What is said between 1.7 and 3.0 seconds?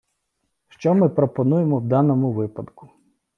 в даному випадку?